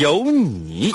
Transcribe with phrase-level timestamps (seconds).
[0.00, 0.92] 有你。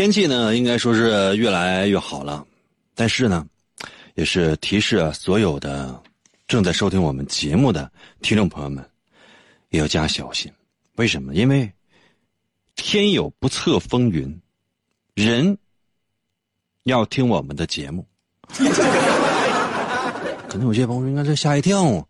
[0.00, 2.42] 天气呢，应该说是越来越好了，
[2.94, 3.46] 但是呢，
[4.14, 6.02] 也是提示啊，所有的
[6.48, 7.92] 正在收听我们节目的
[8.22, 8.82] 听众朋友们，
[9.68, 10.50] 也要加小心。
[10.96, 11.34] 为什么？
[11.34, 11.70] 因为
[12.76, 14.40] 天有不测风云，
[15.12, 15.58] 人
[16.84, 18.06] 要听我们的节目。
[20.48, 22.08] 可能有些朋友应该在吓一跳，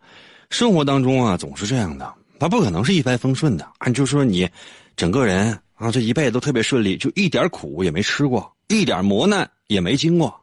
[0.50, 3.68] 生活当中啊总是这样的，他不可能是一帆风顺的。
[3.78, 4.48] 按就说你
[4.94, 10.38] 整个人啊这一辈子都特别顺利，就一点苦也没吃过，一点磨难也没经过，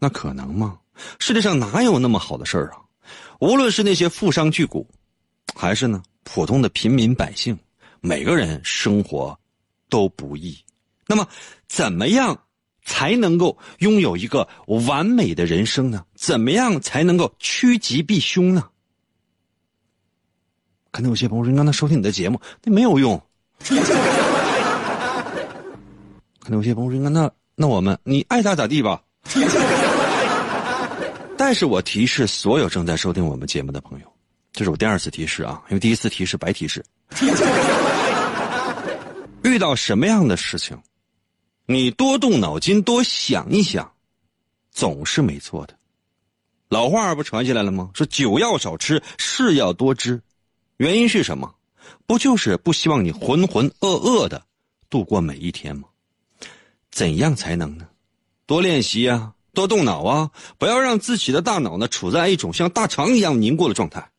[0.00, 0.76] 那可能吗？
[1.20, 2.82] 世界上哪有那么好的事儿啊？
[3.38, 4.84] 无论是那些富商巨贾，
[5.54, 7.56] 还是呢普通的平民百姓，
[8.00, 9.38] 每个人生活
[9.88, 10.58] 都不易。
[11.06, 11.24] 那么，
[11.68, 12.36] 怎么样
[12.84, 14.46] 才能够拥有一个
[14.86, 16.04] 完美的人生呢？
[16.16, 18.68] 怎么样才能够趋吉避凶呢？
[20.90, 23.22] 可能有些朋友说：“你刚才收听你的节目，那没有用。
[26.50, 29.00] ”可能有些朋友说：“那那我们你爱咋咋地吧。
[31.38, 34.12] ”但是我提示所有正在收听我们节目的朋友，
[34.50, 36.84] 这是我第二次提示啊，因为第一次提示白提示。
[39.44, 40.76] 遇到什么样的事情，
[41.66, 43.88] 你多动脑筋，多想一想，
[44.72, 45.74] 总是没错的。
[46.68, 47.90] 老话不传下来了吗？
[47.94, 50.20] 说酒要少吃，事要多知。
[50.78, 51.54] 原因是什么？
[52.08, 54.42] 不就是不希望你浑浑噩噩的
[54.88, 55.84] 度过每一天吗？
[56.90, 57.86] 怎样才能呢？
[58.46, 64.10] 多练习啊，多动脑啊，不要让自己的大脑呢处在一种像大肠一样凝固的状态。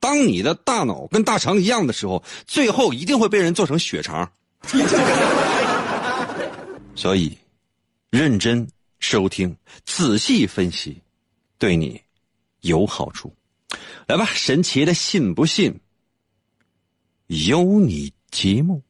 [0.00, 4.30] 当你的大脑跟大肠一样的时候，最后一定会被人做成血肠。
[6.94, 7.36] 所以，
[8.10, 8.66] 认真
[8.98, 11.00] 收听，仔细分析，
[11.58, 12.00] 对你
[12.60, 13.32] 有好处。
[14.06, 15.78] 来吧，神奇的信不信？
[17.26, 18.82] 有你节目，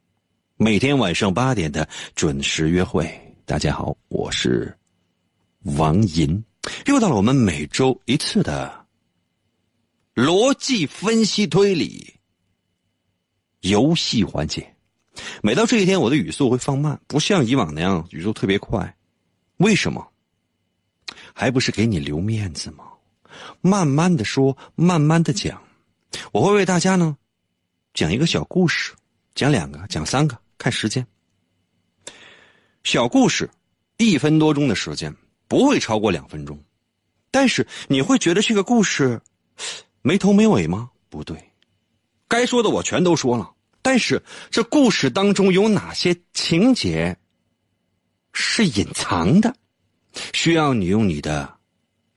[0.61, 3.09] 每天晚上八点的准时约会。
[3.45, 4.77] 大家好，我是
[5.77, 6.43] 王银，
[6.87, 8.85] 又到了我们每周一次的
[10.17, 12.13] 逻辑分析推理
[13.61, 14.75] 游戏环节。
[15.45, 18.97] 每到这一天，我的语速会放慢，不像以往那样语速特别快。
[19.59, 20.05] 为什么？
[21.33, 22.85] 还不是给你留面子吗？
[23.61, 25.63] 慢慢的说，慢慢的讲。
[26.33, 27.17] 我会为大家呢
[27.95, 28.93] 讲一个小故事，
[29.37, 31.07] 讲两个，讲三个，看时间。
[32.85, 33.49] 小故事，
[33.97, 35.15] 一分多钟的时间，
[35.47, 36.59] 不会超过两分钟。
[37.31, 39.21] 但是你会觉得这个故事
[40.03, 40.91] 没头没尾吗？
[41.09, 41.53] 不对，
[42.27, 43.55] 该说的我全都说了。
[43.81, 47.17] 但是这故事当中有哪些情节
[48.33, 49.55] 是隐藏的？
[50.33, 51.59] 需要你用你的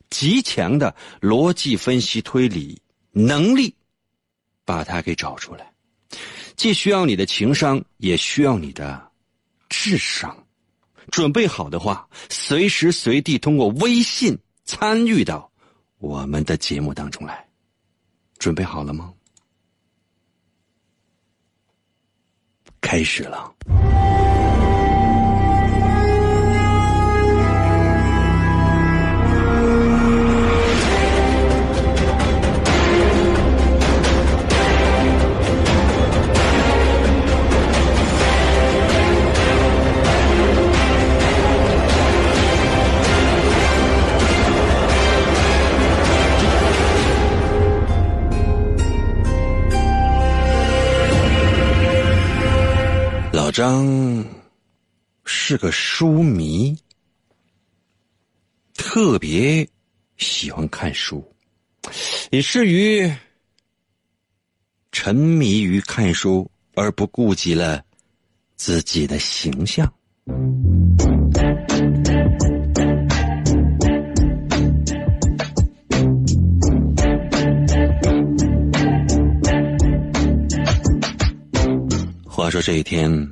[0.09, 2.81] 极强的逻辑分析推理
[3.11, 3.75] 能力
[4.65, 5.70] 把它给找出来，
[6.61, 9.11] 既需要你的情商，也需要你的
[9.67, 10.45] 智商。
[11.09, 15.51] 准备好的话，随时随地通过微信参与到
[15.97, 17.43] 我们的节目当中来。
[18.37, 19.11] 准备好了吗？
[22.79, 23.55] 开始了。
[53.51, 54.25] 张
[55.25, 56.77] 是个书迷，
[58.73, 59.67] 特别
[60.17, 61.23] 喜欢看书，
[62.31, 63.11] 以至于
[64.91, 67.83] 沉迷于看书而不顾及了
[68.55, 69.91] 自己的形象。
[82.25, 83.29] 话说这一天，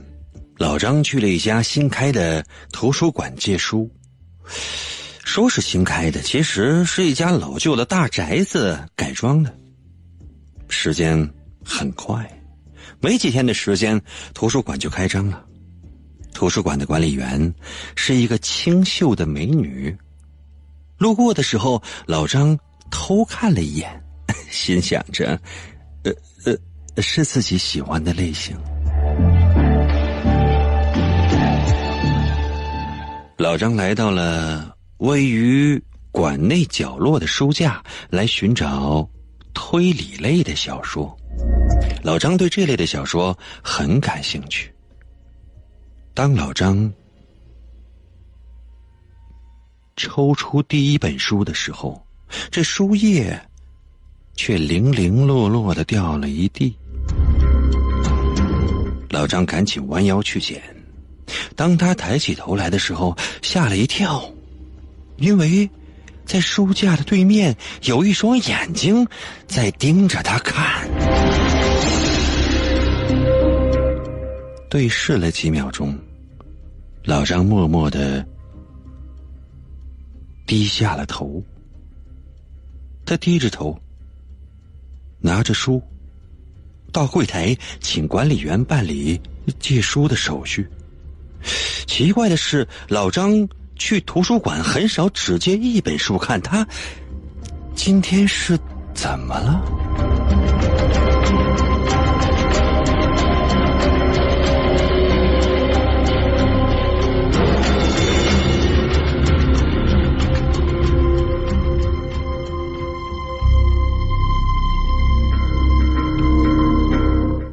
[0.59, 3.89] 老张去了一家新开的图书馆借书。
[5.23, 9.57] 说是新开的，其实是一家老旧的大宅子改装的。
[10.67, 11.17] 时间
[11.63, 12.29] 很快，
[12.99, 13.99] 没几天的时间，
[14.33, 15.45] 图书馆就开张了。
[16.33, 17.53] 图书馆的管理员
[17.95, 19.95] 是一个清秀的美女。
[20.97, 22.59] 路过的时候，老张
[22.91, 24.03] 偷看了一眼，
[24.51, 25.39] 心想着
[26.03, 26.11] ：“呃
[26.43, 28.57] 呃，是自己喜欢的类型。”
[33.39, 35.81] 老张来到了位于
[36.11, 39.09] 馆内角落的书架，来寻找
[39.53, 41.17] 推理类的小说。
[42.03, 44.69] 老张对这类的小说很感兴趣。
[46.13, 46.91] 当老张
[49.95, 52.05] 抽出第一本书的时候，
[52.51, 53.41] 这书页
[54.35, 56.75] 却零零落落的掉了一地。
[59.09, 60.61] 老张赶紧弯腰去捡。
[61.55, 64.23] 当他抬起头来的时候，吓了一跳，
[65.17, 65.69] 因为，
[66.25, 69.07] 在书架的对面有一双眼睛
[69.47, 70.87] 在盯着他看。
[74.69, 75.97] 对视了几秒钟，
[77.03, 78.23] 老张默默的
[80.45, 81.43] 低下了头。
[83.03, 83.75] 他低着头，
[85.19, 85.81] 拿着书，
[86.91, 89.19] 到柜台请管理员办理
[89.57, 90.69] 借书的手续。
[91.87, 96.67] 奇怪的是，老张去图书馆很少只借一本书看，他
[97.75, 98.57] 今天是
[98.93, 99.63] 怎么了？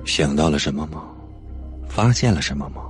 [0.04, 1.02] 想到了什么吗？
[1.88, 2.85] 发现了什么吗？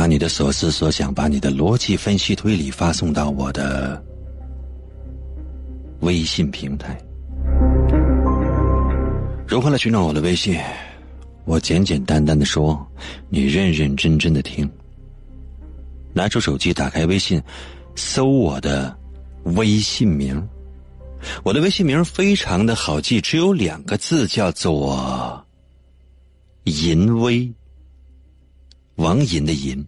[0.00, 4.02] 把你的所思所想，把你的逻辑分析推理发送到我的
[6.00, 6.98] 微信平台。
[9.46, 10.58] 如何来寻找我的微信？
[11.44, 12.82] 我简简单单的说，
[13.28, 14.66] 你认认真真的听。
[16.14, 17.38] 拿出手机，打开微信，
[17.94, 18.96] 搜我的
[19.42, 20.42] 微信名。
[21.42, 25.46] 我的微信名非常的好记，只有两个字，叫做
[26.64, 27.52] “淫威”。
[29.00, 29.82] 王银的银，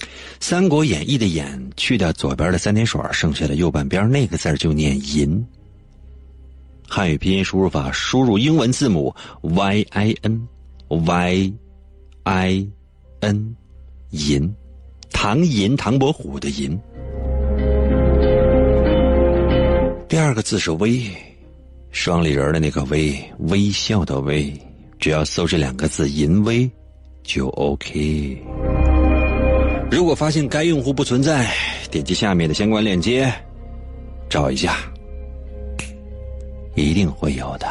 [0.40, 5.46] 《三国演义》的演去掉左边的三点水，剩下的右半边那个字就念银。
[6.88, 10.48] 汉语拼音输入法，输入英文字母 y i n
[10.88, 11.52] y
[12.22, 12.68] i
[13.20, 13.56] n，
[14.10, 14.54] 银，
[15.12, 16.78] 唐银，唐伯虎的银。
[20.08, 21.02] 第二个字是微，
[21.90, 24.50] 双立人的那个微，微笑的微。
[24.98, 26.70] 只要搜这两个字“淫威”。
[27.24, 28.40] 就 OK。
[29.90, 31.52] 如果发现该用户不存在，
[31.90, 33.32] 点击下面的相关链接，
[34.28, 34.76] 找一下，
[36.76, 37.66] 一定会有的。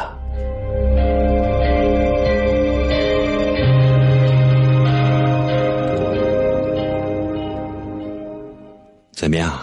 [9.12, 9.58] 怎么样？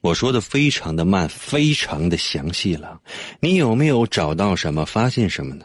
[0.00, 3.00] 我说的非常的慢，非常的详细了。
[3.40, 4.84] 你有没有找到什么？
[4.84, 5.64] 发现什么呢？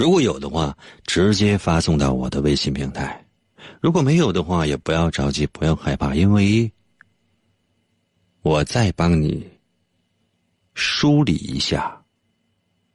[0.00, 3.22] 如果有的话，直接发送到我的微信平台；
[3.82, 6.72] 如果没有的话，也不要着急，不要害怕，因为
[8.40, 9.46] 我再帮你
[10.72, 12.02] 梳理一下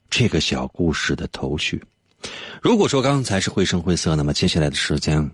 [0.09, 1.79] 这个小故事的头绪。
[2.59, 5.29] 如果说刚才是绘声绘色，那么接下来的时间，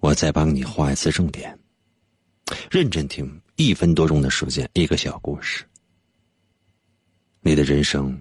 [0.00, 1.58] 我再帮你画一次重点。
[2.70, 5.64] 认真听，一分多钟的时间，一个小故事，
[7.40, 8.20] 你的人生。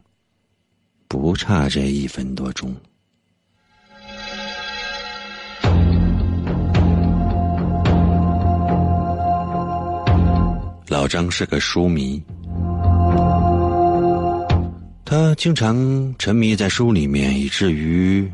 [1.16, 2.76] 不差这一分多钟。
[10.88, 12.22] 老张是个书迷，
[15.04, 18.32] 他经常沉迷在书里面，以至于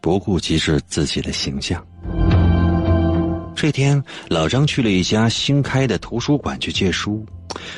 [0.00, 1.84] 不顾及是自己的形象。
[3.54, 7.24] 这天，老张去了一家新开的图书馆去借书，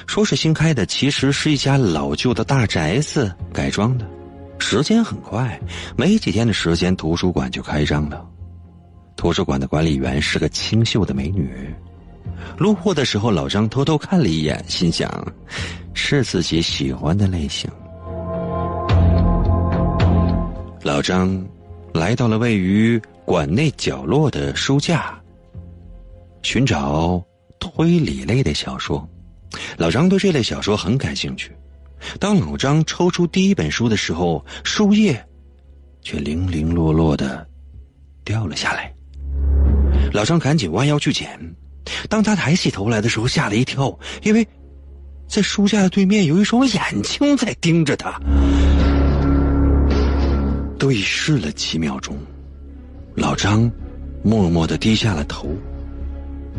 [0.06, 4.13] 说是新开的，其实是一家老旧的大宅子改装的。
[4.58, 5.60] 时间很快，
[5.96, 8.26] 没几天的时间，图书馆就开张了。
[9.16, 11.72] 图书馆的管理员是个清秀的美女。
[12.58, 15.10] 路过的时候，老张偷偷看了一眼，心想，
[15.94, 17.70] 是自己喜欢的类型。
[20.82, 21.42] 老张
[21.92, 25.18] 来到了位于馆内角落的书架，
[26.42, 27.22] 寻找
[27.58, 29.08] 推理类的小说。
[29.76, 31.52] 老张对这类小说很感兴趣。
[32.18, 35.24] 当老张抽出第一本书的时候，书页
[36.02, 37.46] 却零零落落的
[38.24, 38.92] 掉了下来。
[40.12, 41.38] 老张赶紧弯腰去捡。
[42.08, 44.46] 当他抬起头来的时候，吓了一跳，因为
[45.28, 48.20] 在书架的对面有一双眼睛在盯着他。
[50.78, 52.16] 对视了几秒钟，
[53.14, 53.70] 老张
[54.22, 55.48] 默默的低下了头。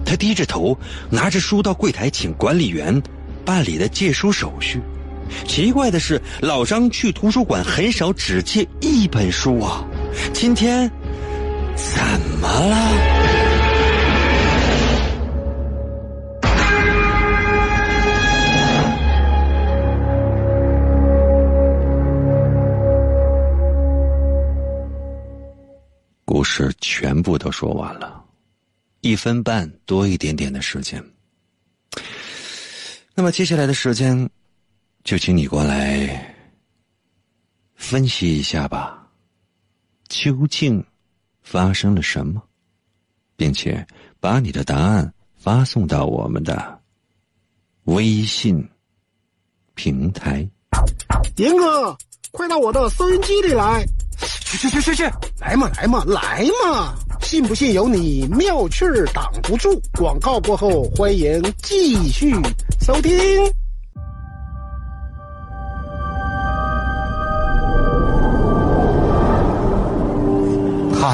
[0.05, 0.77] 他低着头，
[1.09, 3.01] 拿着书到柜台请管理员
[3.43, 4.79] 办理的借书手续。
[5.47, 9.85] 奇怪的是，老张去图书馆很少只借一本书啊，
[10.33, 10.89] 今天
[11.75, 12.01] 怎
[12.39, 13.35] 么了？
[26.25, 28.21] 故事全部都说完了，
[29.01, 31.01] 一分半多一点点的时间。
[33.13, 34.29] 那么接下来的时间，
[35.05, 36.35] 就请你过来
[37.75, 39.07] 分析一下吧，
[40.09, 40.83] 究竟
[41.43, 42.41] 发生了什么，
[43.35, 43.85] 并且
[44.19, 46.81] 把你的答案发送到我们的
[47.83, 48.67] 微信
[49.75, 50.37] 平台。
[51.35, 51.95] 严哥，
[52.31, 53.85] 快到我的收音机里来！
[54.17, 55.03] 去去去去去，
[55.39, 56.95] 来嘛来嘛来嘛！
[57.21, 59.79] 信不信由你，妙趣儿挡不住。
[59.99, 62.33] 广告过后，欢迎继续
[62.81, 63.13] 收听。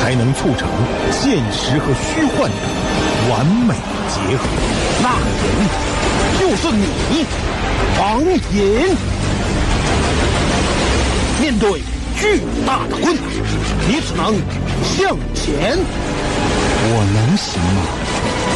[0.00, 0.66] 才能促成
[1.12, 2.56] 现实和虚幻的
[3.30, 3.74] 完美
[4.08, 4.42] 结合。
[5.02, 5.44] 那人
[6.40, 7.24] 就是你，
[8.00, 8.96] 王隐。
[11.40, 11.82] 面对
[12.16, 13.24] 巨大的困难，
[13.88, 14.34] 你只能
[14.84, 15.78] 向前。
[16.82, 17.82] 我能行吗？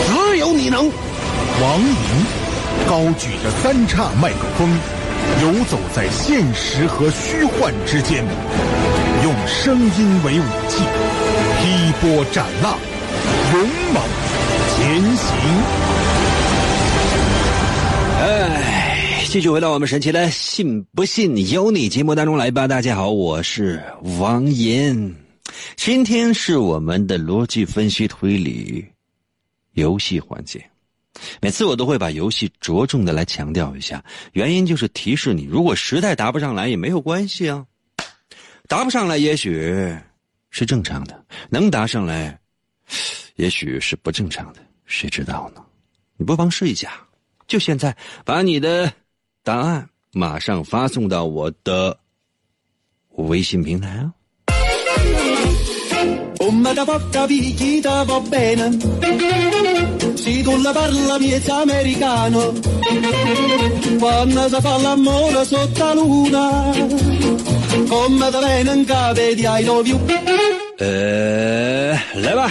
[0.09, 0.91] 只有你能。
[1.63, 2.27] 王莹
[2.89, 4.69] 高举着三叉麦克风，
[5.43, 8.25] 游走在现实和虚幻之间，
[9.23, 10.83] 用声音为武器，
[11.65, 12.79] 劈波斩浪，
[13.55, 14.03] 勇猛
[14.77, 15.35] 前行。
[18.21, 22.69] 哎，继续回到我们神奇的“信不信由你”节目当中来吧。
[22.69, 23.83] 大家好，我是
[24.19, 25.15] 王岩。
[25.75, 28.85] 今天是我们的逻辑分析推理
[29.73, 30.63] 游戏环节，
[31.41, 34.05] 每次我都会把游戏着重的来强调一下，
[34.35, 37.65] 原因就是提示你，如果实在答不上来也没有关系啊，
[38.69, 39.97] 答不上来也许
[40.57, 41.21] 是正常的，
[41.51, 42.39] 能答上来，
[43.35, 45.61] 也许是不正常的，谁知道呢？
[46.17, 46.93] 你不妨试一下，
[47.49, 47.95] 就现在
[48.25, 48.93] 把你的
[49.43, 51.99] 答案马上发送到我的
[53.17, 54.13] 微信平台啊。
[70.79, 72.51] 呃，来吧。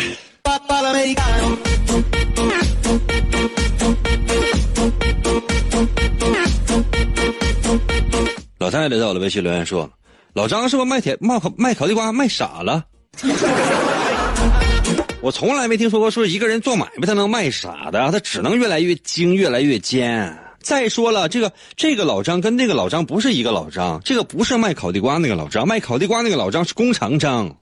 [8.59, 9.89] 老太太在我的微信留言说
[10.33, 12.85] ：“老张是不是卖铁卖卖烤地瓜卖傻了？”
[15.21, 20.33] 我从来没听说过说一个人做买卖他能卖傻的，他只能越来越精，越来越尖。
[20.61, 27.53] 再说了，这个这个老张跟那个老张不是一个老张，这个不是卖烤地瓜那个老张，卖烤地瓜那个老张是工厂张。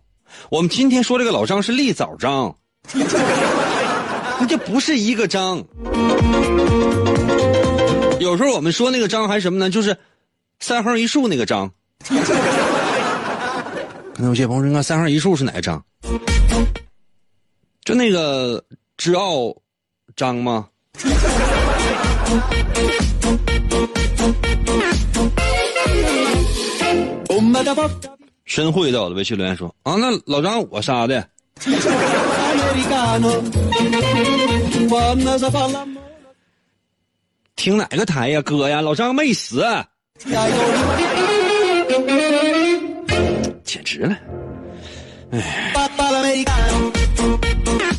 [0.50, 2.54] 我们今天说这个老张是立早张，
[2.94, 5.64] 那这不是一个张。
[8.20, 9.70] 有时候我们说那个张还是什么呢？
[9.70, 9.98] 就是
[10.60, 11.72] 三横一竖那个张。
[14.14, 15.84] 可能有些朋友说，看三横一竖是哪个张？
[17.84, 18.64] 就那个
[18.98, 19.56] 知奥
[20.16, 20.68] 张吗？
[28.54, 31.26] 申慧到的微信留言说：“啊，那老张我杀的。
[37.56, 38.82] ”听哪个台呀，哥呀？
[38.82, 39.64] 老张没死，
[43.64, 44.18] 简直了！
[45.32, 45.72] 哎，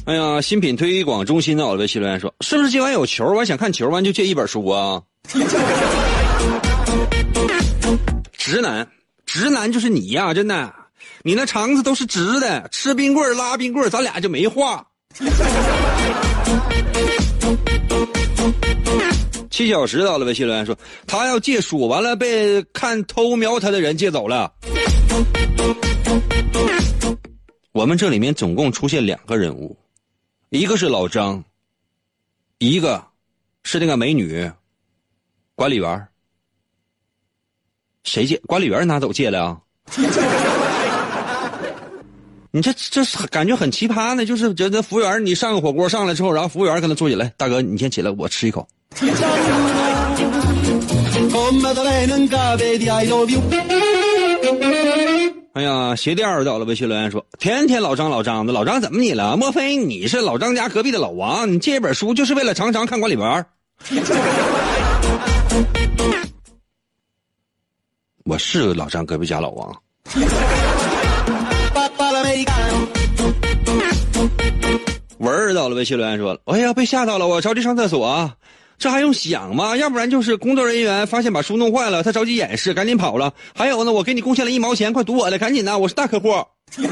[0.04, 3.25] 哎呀，新品推广中心的微信留言说：“是不是今晚有球？
[3.32, 5.00] 我想看球，完就借一本书啊。
[8.37, 8.87] ”直男，
[9.33, 10.35] 直男就是你呀！
[10.35, 10.75] 真的，
[11.23, 14.87] 你那肠子都是直的，吃冰棍拉冰棍咱俩就没话。
[19.49, 24.53] 七小时到了，微信留言说他要借书，完了被看偷瞄他的人借走了。
[27.73, 29.75] 我们这里面总共出现两个人物，
[30.51, 31.43] 一个是老张，
[32.59, 33.03] 一个
[33.62, 34.53] 是那个美女
[35.55, 36.07] 管理员。
[38.04, 38.38] 谁借？
[38.47, 39.56] 管理员拿走借的啊？
[42.54, 48.66] 你这这感觉很奇葩呢，就是觉得服务员，你上个火锅上来之后，然后服务员跟他坐起来，大哥，你先起来，我吃一口。
[55.54, 59.37] 哎呀，鞋垫儿到了，微信留言说：天天老张老张的，老张怎么你了？
[59.37, 61.50] 莫非你是老张家隔壁的老王？
[61.50, 63.47] 你借一本书就是为了常常看管理员？
[68.25, 69.76] 我是老张隔壁家老王。
[75.19, 78.31] 文儿到了，微信留言说：“哎呀，被吓到了，我着急上厕所，
[78.79, 79.76] 这还用想吗？
[79.76, 83.33] 要不然就是工作人员发现把书弄坏了，他着急掩饰，赶紧跑了。
[83.55, 86.33] 还有呢，我给你贡献了一毛钱，快读我的，赶紧的，我是大客户。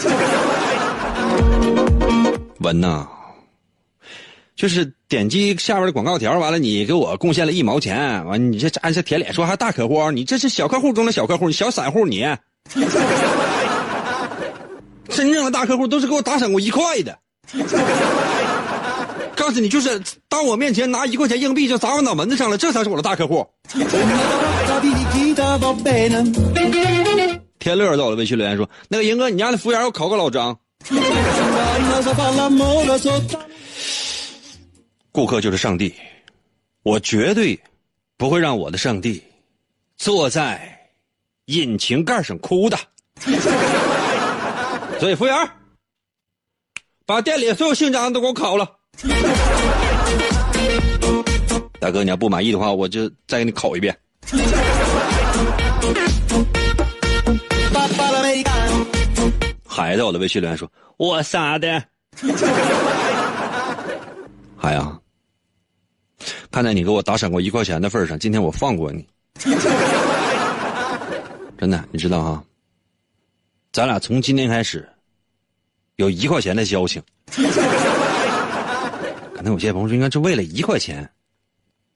[2.60, 3.06] 文呐，
[4.60, 12.26] 就是点击下边的广告条，完了你给我贡献了一毛钱，完你这按下铁脸说还大客户，你这是小客户中的小客户，你小散户你。
[15.08, 17.18] 真正的大客户都是给我打赏过一块的。”
[19.34, 23.46] 告诉你，就是当我面前拿一块钱硬币就砸我脑门子上了，这才是我的大客户。
[27.58, 30.54] 天乐到了，微信留言说：“那个英哥，你家的服务员要考个老张。
[35.12, 35.94] ”顾客就是上帝，
[36.82, 37.58] 我绝对
[38.16, 39.22] 不会让我的上帝
[39.96, 40.78] 坐在
[41.46, 42.78] 引擎盖上哭的。
[45.00, 45.50] 所以，服务员。
[47.06, 48.70] 把店里所有姓张的都给我烤了，
[51.80, 53.98] 大哥，你要不满意的话，我就再给你烤一遍。
[59.66, 61.82] 孩子，我的微信留言说：“我杀的。”
[64.62, 65.02] 海洋，
[66.50, 69.06] 看在你给我打赏过一块钱的份上，今天我放过你。
[71.56, 72.44] 真的，你知道哈？
[73.72, 74.86] 咱俩从今天开始。
[75.96, 77.02] 有一块钱的交情，
[79.34, 81.06] 可能有些朋友说，应该是为了一块钱，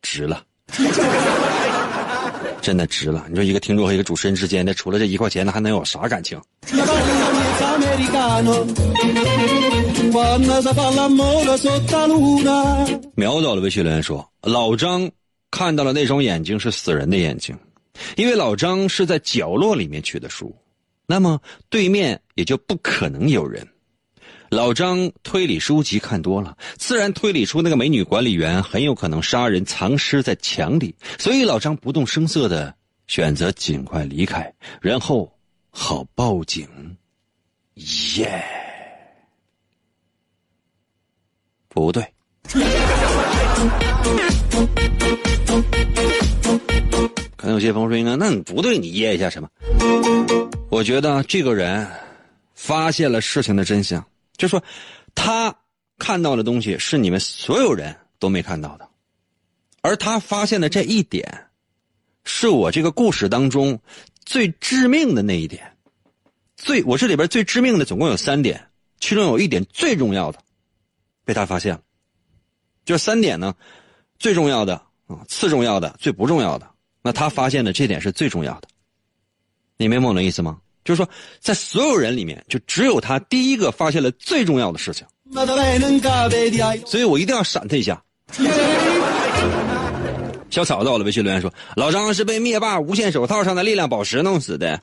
[0.03, 0.45] 值了，
[2.61, 3.25] 真的值了。
[3.31, 6.39] 你说一个听众和一个主持人之间的，除了这一块钱，那还能有啥感情？
[13.15, 15.09] 苗导的微信留言说：“老张
[15.51, 17.57] 看到了那双眼睛是死人的眼睛，
[18.17, 20.55] 因为老张是在角落里面取的书，
[21.07, 23.65] 那么对面也就不可能有人。”
[24.51, 32.75] 老张推理书籍看多了，自然推理出那个美女管理员很有可能杀人藏尸在墙里，所以老张不动声色的
[33.07, 35.33] 选择尽快离开，然后
[35.71, 36.69] 好报警。
[37.75, 38.45] 耶，
[41.69, 42.03] 不对，
[47.37, 49.49] 可能有些朋友说应该，那你不对，你噎一下什么？
[50.71, 51.87] 我觉得这个人
[52.55, 54.05] 发现了事情的真相。
[54.37, 54.63] 就说，
[55.15, 55.55] 他
[55.99, 58.89] 看到的东西是你们所有人都没看到的，
[59.81, 61.47] 而他发现的这一点，
[62.25, 63.81] 是我这个故事当中
[64.25, 65.74] 最致命的那一点。
[66.57, 68.69] 最我这里边最致命的总共有三点，
[69.01, 70.39] 其中有一点最重要的，
[71.25, 71.81] 被他发现了。
[72.85, 73.55] 就三点呢，
[74.19, 74.75] 最重要的
[75.07, 76.69] 啊，次重要的，最不重要的。
[77.03, 78.69] 那他发现的这点是最重要的，
[79.77, 80.59] 你明白我的意思吗？
[80.85, 81.09] 就是说，
[81.41, 85.07] 在所有人里面，就只有他第一个发现了最重要的事情，
[86.87, 88.03] 所以我一定要闪他一下。
[90.51, 94.81] 小草到了微信留言说：“老张是被灭霸无限手套上的力量宝石弄死的。”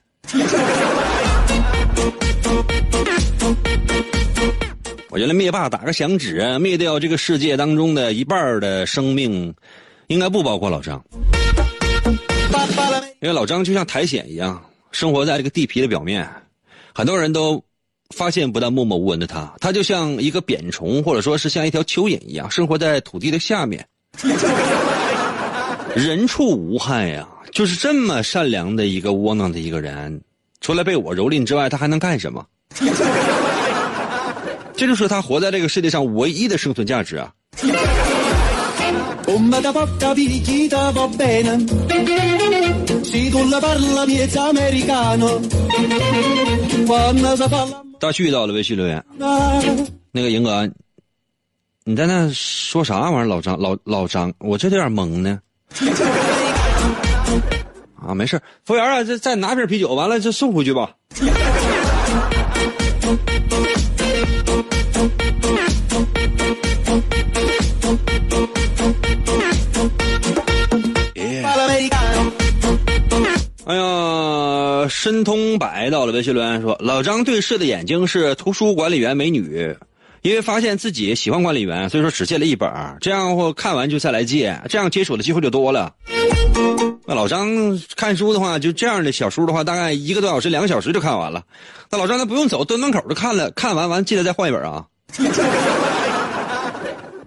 [5.11, 9.53] 我觉得灭霸打个响指，灭掉这个世界当中的一半的生命，
[10.07, 11.03] 应该不包括老张，
[13.19, 16.25] 因为老张就像苔藓一样，生活在这个地皮的表面，
[16.95, 17.61] 很多人都
[18.15, 23.85] 发现不到默默无闻的他，他就像一个扁虫，或者说是像一条蚯蚓一样，生活在土地的下面，
[25.93, 30.21] 人畜无害呀，就是这么善良的一个窝囊的一个人，
[30.61, 32.45] 除了被我蹂躏之外，他还能干什么？
[34.81, 37.31] 这就是他活在这个世界上唯一的生存价值啊！
[47.99, 49.05] 大旭到了微信留言，
[50.11, 50.67] 那个赢哥，
[51.83, 53.25] 你在那说啥玩意儿？
[53.25, 55.37] 老张，老老张，我这有点懵呢。
[58.03, 60.89] 啊，没事，服务员啊，再再拿瓶啤酒，完了就送回去吧。
[74.91, 79.73] 申通百到了微信留言说：“老张对视的眼睛是图书管理员美女，
[80.21, 85.91] 因为发现自己喜欢管理员，所以说只借了一本，这样或看完就再来借，这样接触的机会就多了。
[87.07, 87.49] 那老张
[87.95, 91.41] 看书的话，就这样的小书的话，大概一个多小时、两个小时就看完了。
[91.89, 94.85] 那老张他不用走，蹲门口就看了，看完完记得再换一本啊。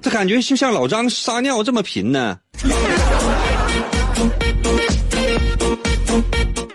[0.00, 2.38] 这感觉就像老张撒尿这么频呢。”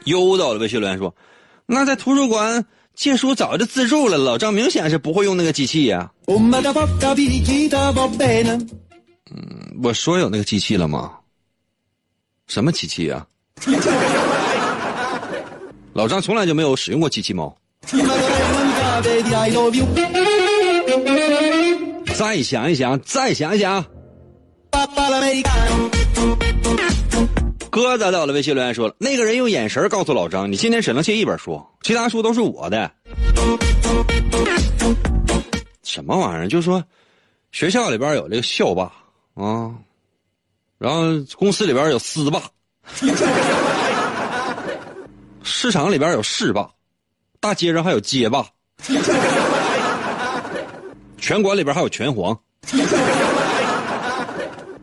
[0.09, 1.15] 又到了微信留言说
[1.65, 6.11] ：“那在图书馆借书早就自助了，老张明显是不会用那个机器呀。”
[9.31, 11.13] 嗯，我说有那个机器了吗？
[12.47, 13.25] 什么机器呀？
[15.93, 17.55] 老张从来就没有使用过机器猫。
[22.15, 23.85] 再想一想，再想一想。
[27.71, 32.91] 鸽子到了微信留言说了，那个人用眼神告诉老张，你今天只能借一本书，其他书都是我的。
[35.83, 36.47] 什么玩意儿？
[36.47, 36.83] 就说
[37.51, 38.91] 学校里边有这个校霸
[39.35, 39.71] 啊，
[40.77, 41.03] 然后
[41.37, 42.41] 公司里边有司霸，
[45.43, 46.69] 市场里边有市霸，
[47.39, 48.45] 大街上还有街霸，
[51.17, 52.37] 拳馆里边还有拳皇。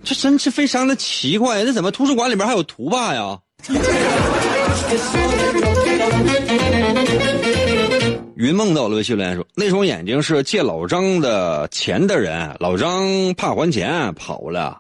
[0.06, 3.36] 这真是非常的奇怪，那怎么图书馆里边还有图霸呀？
[8.36, 14.78] 云梦到了微信留言说：“那双眼睛是借老张的钱的人，老张怕还钱跑了。”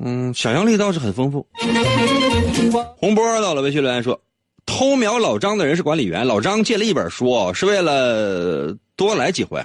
[0.00, 1.44] 嗯，想象力倒是很丰富。
[2.98, 4.20] 洪波到了微信留言说
[4.64, 9.60] ：“偷瞄老张的人是管理员，老张借了一本书是为了多来几回。”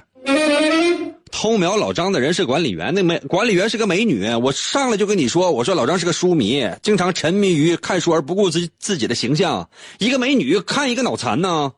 [1.36, 4.24] 偷瞄老张的人是管理员，那美管理员是个美女。
[4.36, 9.68] 我上来就跟你说，我说老张是个书迷，经常沉迷于看书而不顾自自己的形象。
[9.98, 11.74] 一个美女看一个脑残呢，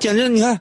[0.00, 0.28] 简直！
[0.28, 0.60] 你看，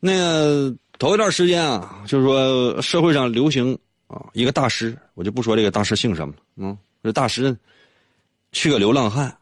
[0.00, 7.54] 那个头一段时间啊，就是说社会上流行啊一个大师，我就不说这个大师姓什么了，嗯，这大师
[8.52, 9.37] 去个流浪汉。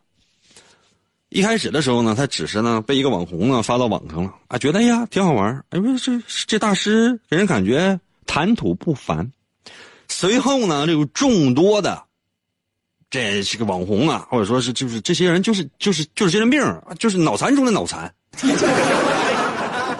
[1.36, 9.30] 一开始的时候呢，他只是呢被一个网红呢发到网上了啊，觉得哎呀挺好玩哎，不这这大师给人感觉谈吐不凡。
[10.08, 12.02] 随后呢，这个众多的
[13.10, 16.62] 这是个网红啊，或者说是就是这些人就是就是就是精神病
[16.98, 18.10] 就是脑残中的脑残，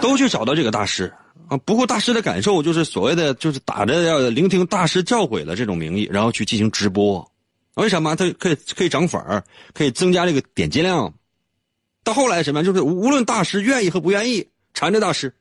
[0.01, 1.13] 都去找到这个大师
[1.49, 1.57] 啊。
[1.67, 7.31] 不过大师的感受就是所谓的就是打着要聆听大师教诲的这种名义，然后去进行直播。
[7.75, 8.17] 为什么？
[8.17, 9.45] 他可以可以涨粉儿，
[9.75, 11.13] 可以增加这个点击量。
[12.07, 12.63] 到后来什么？
[12.63, 15.35] 就是无论大师愿意和不愿意，缠着大师。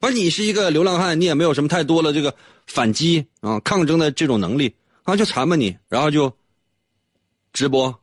[0.00, 2.34] 反正你是一个流浪汉，你也没有什么太多的这个
[2.66, 6.32] 反击啊、抗争的这种能力啊，就缠吧你，然后就
[7.52, 7.96] 直播。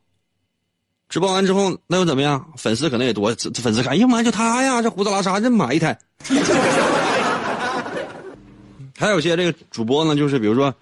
[1.10, 2.50] 直播完之后，那又怎么样？
[2.56, 5.98] 粉丝可能也多，粉丝看，哎呀妈，就他呀，这胡子拉碴，这埋汰。
[8.96, 10.74] 还有些这个主播呢，就是比如说，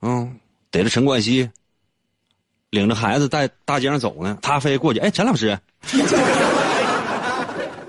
[0.00, 0.40] 嗯，
[0.72, 1.48] 逮着陈冠希。
[2.72, 5.00] 领着孩子在大街上走呢，他非过去。
[5.00, 5.58] 哎，陈老师，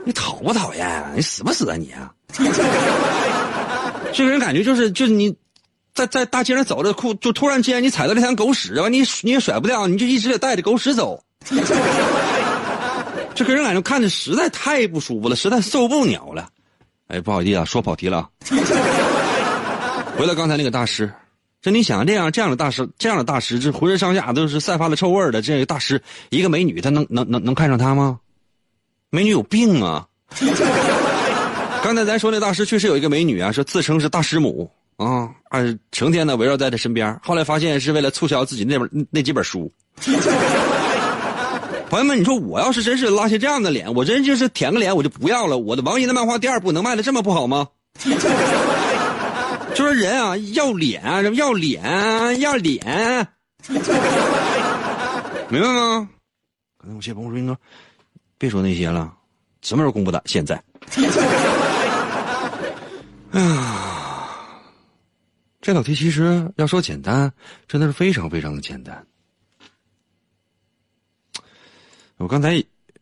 [0.03, 1.09] 你讨不讨厌啊？
[1.15, 1.93] 你死不死啊你？
[4.11, 5.33] 这个人感觉就是就是你，
[5.95, 11.23] 在在大街上走着，裤就突然之间你踩到那滩狗屎吧，你你也甩不掉，你就一直得带着狗屎走。
[13.33, 16.49] 这个人感觉看着实在太不舒服了，实在受不了了。
[17.07, 18.29] 哎，不好意思啊，说跑题了。
[20.17, 21.09] 回到刚才那个大师，
[21.63, 25.99] 这你想这样这样的大师，这样的大师，这浑身上下都是散发了臭味的这个大师，
[26.29, 28.19] 一个美女，他能能能能看上他吗？
[29.09, 30.05] 美女有病啊！
[31.81, 35.61] 刚才咱说那大师确实有一个美女啊，说自称是大师母啊，啊，
[35.93, 37.17] 成天呢围绕在他身边。
[37.23, 39.71] 后来发现是为了促销自己那本那几本书。
[41.89, 45.57] 朋友们，你说我要是真是拉下这样的脸，我真就是舔个脸我就不要了。
[45.57, 47.69] 我的王爷的漫画第二部能卖的这么不好吗？
[49.75, 53.27] 就是人啊，要脸啊，要脸，要脸，
[55.49, 56.09] 明白吗？
[56.77, 57.57] 可能有些朋友说：“应
[58.37, 59.13] 别说那些了，
[59.61, 60.21] 什么时候公布的？
[60.25, 60.61] 现在。”
[63.31, 64.49] 哎呀，
[65.59, 67.31] 这道题其实要说简单，
[67.67, 69.05] 真的是非常非常的简单。
[72.17, 72.49] 我刚才，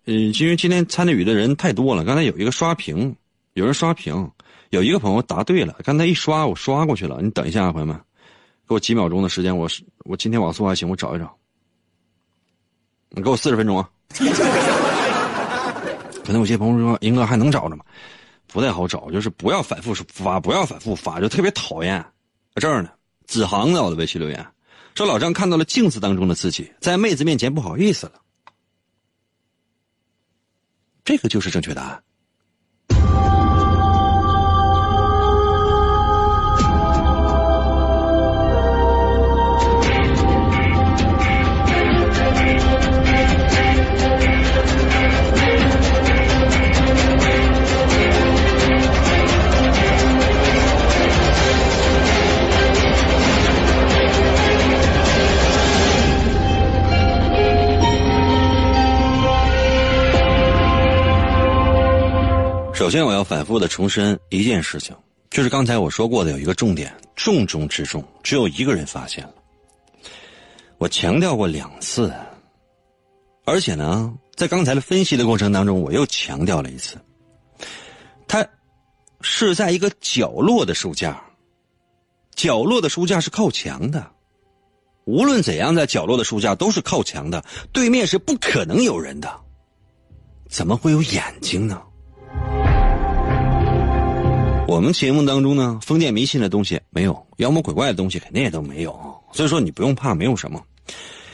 [0.05, 3.15] 呃，因为今天参与的人太多了，刚才有一个刷屏，
[3.53, 4.31] 有人刷屏，
[4.71, 5.77] 有一个朋友答对了。
[5.83, 7.19] 刚才一刷，我刷过去了。
[7.21, 7.95] 你等一下啊，朋友们，
[8.67, 11.37] 给我几秒钟的时间，我我今天网速还行，我找一找。
[13.09, 13.89] 你给我四十分钟啊！
[16.23, 17.83] 可能有些朋友说，英哥还能找着吗？
[18.47, 22.03] 不太好找，就是不要反复发，不要反复发，就特别讨厌。
[22.55, 22.89] 这儿呢，
[23.25, 24.45] 子航在我的微信留言
[24.95, 28.13] 说：“老张看到了镜子当中的自己，在妹子面前不好意思了。”
[31.03, 32.03] 这个就是正确答案。
[62.91, 64.93] 首先，我要反复的重申一件事情，
[65.29, 69.33] 就是刚才我说过的有一个重点，重中之重，只有一个人发现了。
[70.77, 72.13] 我强调过两次，
[73.45, 76.97] 而且呢，在刚才的分析的过程当中，我又强调了一次。
[78.27, 78.45] 他
[79.21, 81.23] 是在一个角落的书架，
[82.35, 84.05] 角落的书架是靠墙的，
[85.05, 89.33] 无论怎样，在角落的书架都是靠墙的，对面是不可能有人的，
[90.49, 91.81] 怎么会有眼睛呢？
[94.71, 100.63] 我们节目当中呢，封建迷信的东西没有，妖魔鬼怪的东西肯定也都没有，所以说你不用怕，没有什么。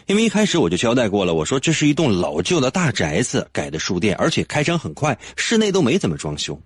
[0.08, 6.60] 因为一开始我就交代过了，我说这是一栋老旧的大宅子改的书店，而且开张很快，室内都没怎么装修。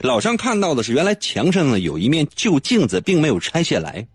[0.00, 4.06] 老张看到的是原来墙上呢有一面旧镜子，并没有拆下来。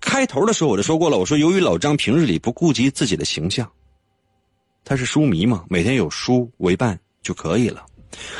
[0.00, 3.68] 开头的时候我就说过了，我说由于老张平日里不顾及自己的形象，
[4.84, 7.84] 他是书迷嘛，每天有书为伴就可以了。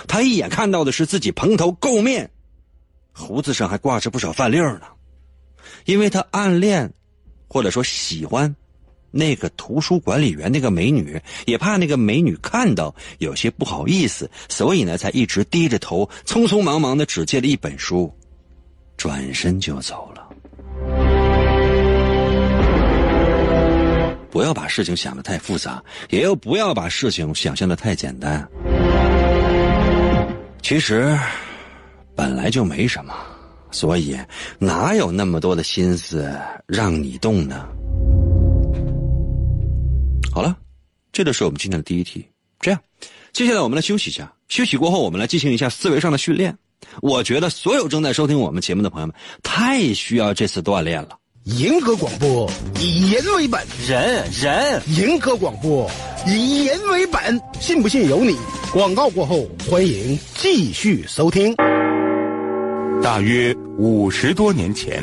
[0.07, 2.31] 他一眼看到的是自己蓬头垢面，
[3.13, 4.87] 胡子上还挂着不少饭粒儿呢，
[5.85, 6.93] 因为他暗恋，
[7.49, 8.55] 或者说喜欢，
[9.11, 18.13] 那个图书管理员那个美女，也怕那个美女看到有些不好意思，所以呢才一直低着头，匆匆忙忙的只借了一本书，
[18.97, 20.25] 转身就走了。
[24.31, 28.47] 不要把事情想的太复杂，也要不要把事情想象的太简单。
[30.69, 31.19] 其实，
[32.15, 33.15] 本来就没什么，
[33.71, 34.15] 所以
[34.59, 36.31] 哪有那么多的心思
[36.67, 37.67] 让你动呢？
[40.31, 40.55] 好了，
[41.11, 42.23] 这就是我们今天的第一题。
[42.61, 42.79] 这样，
[43.33, 44.31] 接下来我们来休息一下。
[44.49, 46.55] 休息过后，我们来进行一下思维上的训练。
[47.01, 51.19] 我觉得所有正在收听我们节目的朋友们，太需要这次锻炼了。
[51.57, 52.47] 银河广播
[52.79, 53.59] 以人为本，
[53.89, 55.91] 人人银河广播
[56.27, 58.37] 以人为本，信不信由你。
[58.71, 61.57] 广告过后，欢迎继续收听。
[63.03, 65.03] 大约五十多年前，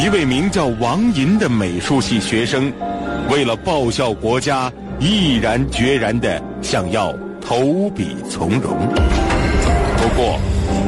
[0.00, 2.72] 一位名叫王银的美术系学生，
[3.28, 8.70] 为了报效国家，毅然决然的想要投笔从戎。
[9.96, 10.38] 不过，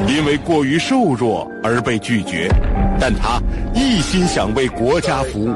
[0.09, 2.49] 因为过于瘦弱而被拒绝。
[2.99, 3.41] 但他
[3.75, 5.55] 一心想为国家服务。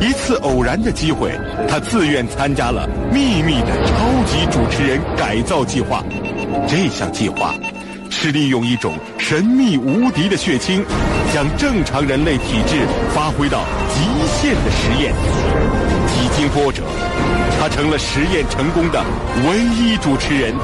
[0.00, 1.30] 一次偶然的机会，
[1.68, 6.04] 他自愿参加了秘密的超级主持人改造计划。
[6.66, 7.54] 这项计划
[8.10, 10.84] 是利用一种神秘无敌的血清，
[11.32, 12.76] 将正常人类体质
[13.14, 15.14] 发挥到极限的实验。
[16.08, 16.82] 几经波折，
[17.58, 19.02] 他成了实验成功的
[19.48, 20.54] 唯一主持人。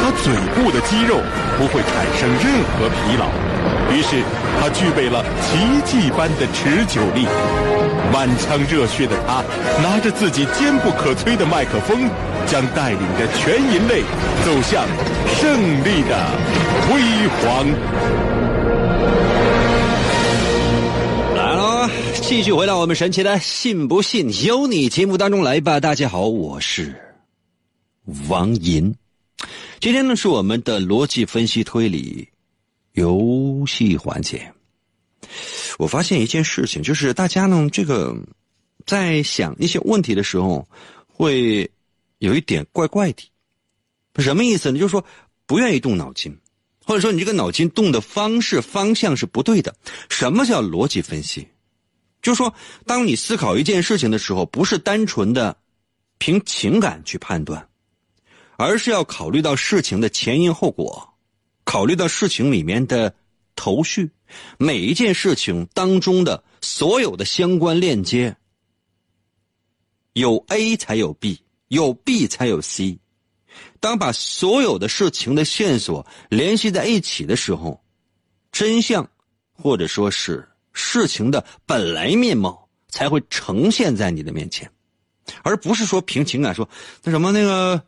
[0.00, 1.20] 他嘴部的肌肉
[1.58, 3.28] 不会产生任何疲劳，
[3.92, 4.22] 于是
[4.60, 7.26] 他具备了奇迹般的持久力。
[8.10, 9.44] 满腔热血的他，
[9.82, 12.08] 拿着自己坚不可摧的麦克风，
[12.46, 14.00] 将带领着全人类
[14.46, 14.86] 走向
[15.26, 16.16] 胜利的
[16.88, 17.66] 辉煌。
[21.36, 25.78] 来喽，继续回到我们神奇的“信不信由你”节目当中来吧。
[25.78, 26.94] 大家好，我是
[28.30, 28.94] 王银。
[29.80, 32.28] 今天呢是我们的逻辑分析推理
[32.94, 34.52] 游戏环节。
[35.78, 38.16] 我发现一件事情，就是大家呢这个
[38.86, 40.68] 在想一些问题的时候，
[41.06, 41.70] 会
[42.18, 43.22] 有一点怪怪的。
[44.16, 44.80] 什么意思呢？
[44.80, 45.04] 就是说
[45.46, 46.36] 不愿意动脑筋，
[46.84, 49.72] 或者说你这个脑筋动的方式方向是不对的。
[50.08, 51.46] 什么叫逻辑分析？
[52.20, 52.52] 就是说，
[52.84, 55.56] 当你思考一件事情的时候，不是单纯的
[56.18, 57.68] 凭情感去判断，
[58.58, 61.14] 而是要考虑到事情的前因后果，
[61.62, 63.14] 考虑到事情里面的
[63.54, 64.10] 头绪，
[64.58, 68.36] 每一件事情当中的所有的相关链接，
[70.12, 72.98] 有 A 才有 B，有 B 才有 C。
[73.80, 77.80] 当把所有的事情的线索联系在一起的时候，
[78.50, 79.08] 真相，
[79.52, 80.46] 或者说是。
[80.80, 84.70] 事情的本来面貌才会呈现在你的面前，
[85.42, 86.68] 而不是说凭情感说
[87.02, 87.82] 那什么那个，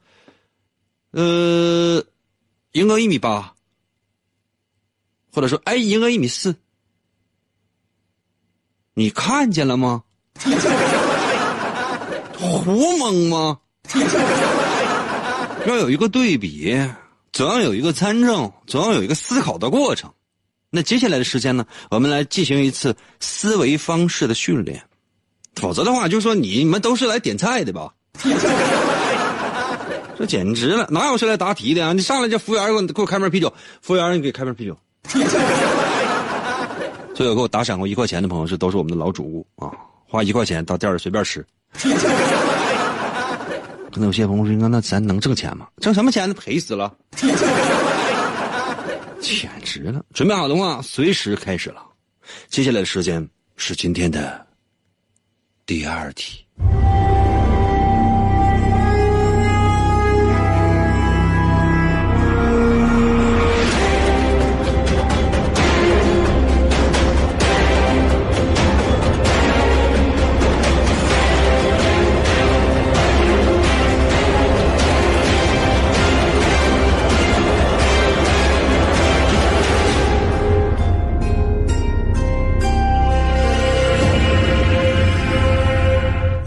[1.12, 2.04] 呃，
[2.72, 3.52] 银哥一米八，
[5.32, 6.54] 或者说哎银哥一米四，
[8.94, 10.04] 你看见了吗？
[12.38, 13.58] 胡蒙吗？
[15.66, 16.74] 要有一个对比，
[17.32, 20.10] 总要有一个参证，总要有一个思考的过程。
[20.70, 24.82] 那接下来的时间呢，我们来进行一次思维方式的训练，
[25.56, 27.92] 否则的话，就说你们都是来点菜的吧？
[30.20, 31.94] 这简直了，哪有是来答题的啊？
[31.94, 34.76] 你上来就服务员给我给我开瓶啤酒，服务员你给开瓶啤酒。
[37.16, 39.72] 所有给我打赏过一块钱的朋友是都是我们的老主顾啊，
[40.06, 41.42] 花一块钱到店里随便吃。
[43.90, 45.66] 可能有些朋友说：“那咱能挣钱吗？
[45.80, 46.34] 挣什么钱呢？
[46.34, 46.94] 赔死了。
[49.22, 50.04] ”简直了！
[50.12, 51.82] 准备好的话，随时开始了。
[52.48, 54.46] 接下来的时间是今天的
[55.64, 56.44] 第二题。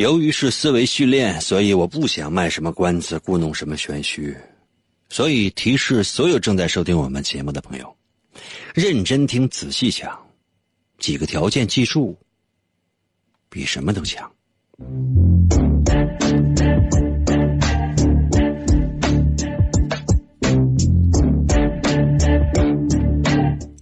[0.03, 4.35] 由于是思维训练，所以我不想卖什么关子，故弄什么玄虚，
[5.07, 7.95] 所以提示所有正在收听我们节目的朋友，
[8.75, 10.11] 认真听，仔细想，
[10.99, 12.17] 几个条件记住，
[13.47, 14.29] 比什么都强。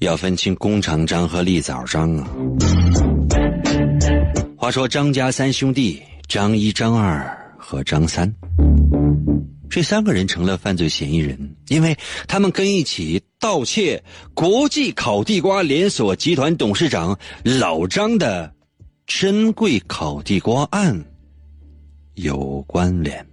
[0.01, 2.27] 要分清弓长张和立早张啊！
[4.55, 5.99] 话说张家三兄弟。
[6.33, 8.33] 张一、张二和张三，
[9.69, 11.93] 这三个人成了犯罪嫌疑人，因为
[12.25, 14.01] 他们跟一起盗窃
[14.33, 18.49] 国际烤地瓜连锁集团董事长老张的
[19.05, 20.97] 珍贵烤地瓜案
[22.13, 23.27] 有关联。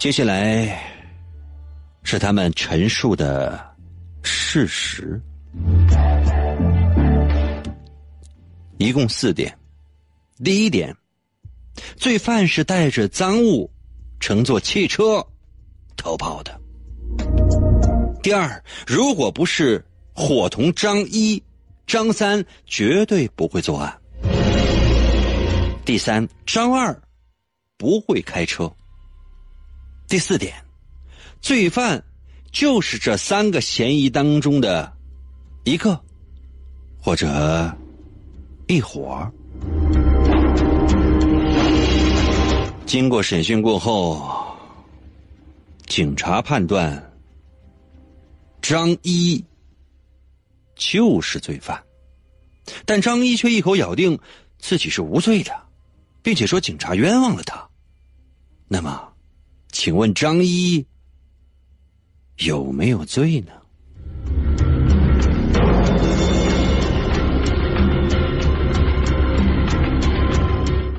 [0.00, 0.82] 接下来
[2.02, 3.56] 是他们陈述的
[4.24, 5.22] 事实，
[8.78, 9.56] 一共四点。
[10.42, 10.96] 第一点，
[11.96, 13.70] 罪犯是带着赃物，
[14.18, 15.26] 乘坐汽车
[15.98, 16.58] 逃跑的。
[18.22, 21.42] 第二，如果不是伙同张一、
[21.86, 24.00] 张三，绝对不会作案。
[25.84, 26.98] 第三，张二
[27.76, 28.72] 不会开车。
[30.08, 30.54] 第四点，
[31.42, 32.02] 罪犯
[32.50, 34.90] 就是这三个嫌疑当中的
[35.64, 36.00] 一个，
[36.98, 37.76] 或者
[38.68, 39.32] 一伙儿
[42.90, 44.52] 经过审讯过后，
[45.86, 47.00] 警察判断
[48.60, 49.44] 张一
[50.74, 51.80] 就是罪犯，
[52.84, 54.18] 但张一却一口咬定
[54.58, 55.56] 自己是无罪的，
[56.20, 57.64] 并且说警察冤枉了他。
[58.66, 59.08] 那么，
[59.70, 60.84] 请问张一
[62.38, 63.52] 有没有罪呢？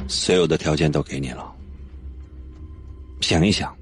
[0.07, 1.57] 所有的条件都给你了。
[3.21, 3.73] 想一想，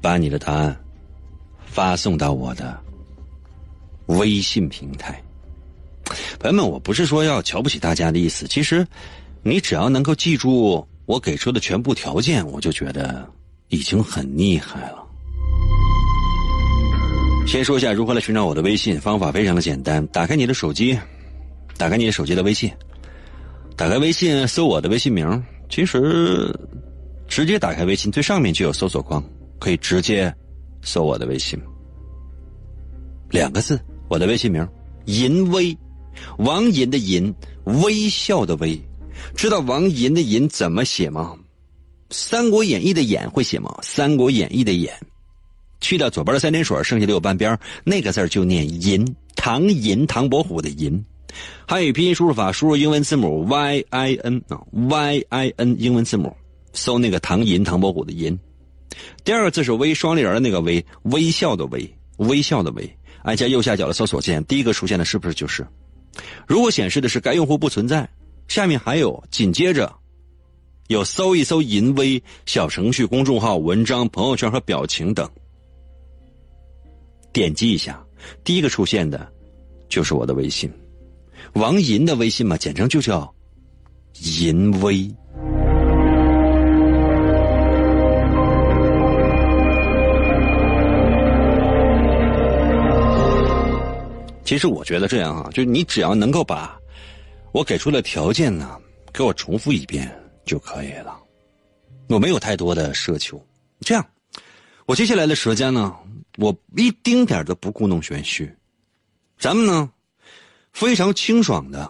[0.00, 0.76] 把你的答案
[1.66, 2.78] 发送到我的
[4.06, 5.22] 微信平台。
[6.40, 8.84] 朋友们，我不是说要瞧不起大家的意思，其实
[9.42, 13.28] 你只要能够记住我给出的全部条件，我就觉得
[13.68, 15.06] 已经很厉害了。
[17.46, 20.98] 先说一下如何来寻找我的微信，方法非常的简单，打开你的手机，
[21.76, 22.72] 打开你的手机的微信，
[23.76, 26.52] 打开微信搜我的微信名，其实
[27.30, 29.24] 直接打开微信最上面就有搜索框，
[29.60, 30.34] 可以直接
[30.82, 31.56] 搜我的微信。
[33.30, 34.66] 两个字，我的微信名，
[35.06, 35.74] 银威，
[36.38, 37.32] 王银的银，
[37.64, 38.78] 微笑的微，
[39.36, 41.36] 知道王银的银怎么写吗？
[42.10, 43.72] 《三国演义》的演会写吗？
[43.84, 44.92] 《三国演义》的演，
[45.80, 49.06] 去掉左边的三点水，剩下的有半边，那个字就念银，
[49.36, 51.00] 唐银，唐伯虎的银。
[51.64, 56.34] 汉语拼音输入法，输入英文字母 y i n 啊 y i n 英文字母，
[56.72, 58.38] 搜那个唐寅，唐伯虎的寅。
[59.24, 62.96] 第二个字是微双立人的那个微，微笑的微，微笑的微。
[63.22, 65.66] 按下右下角的搜索键，第一个出现的是不是就是？
[66.46, 68.08] 如果显示的是该用户不存在，
[68.48, 69.92] 下面还有紧接着
[70.88, 75.28] 有搜一搜淫威小程序、公众号、文章、朋友圈和表情等。
[77.32, 78.02] 点击一下，
[78.42, 79.30] 第一个出现的，
[79.88, 80.68] 就是我的微信，
[81.52, 83.32] 王银的微信嘛，简称就叫
[84.14, 85.08] 淫威。
[94.50, 96.76] 其实我觉得这样啊，就是你只要能够把
[97.52, 98.76] 我给出的条件呢，
[99.12, 100.12] 给我重复一遍
[100.44, 101.16] 就可以了。
[102.08, 103.40] 我没有太多的奢求。
[103.82, 104.04] 这样，
[104.86, 105.96] 我接下来的时间呢，
[106.36, 108.52] 我一丁点都不故弄玄虚。
[109.38, 109.88] 咱们呢，
[110.72, 111.88] 非常清爽的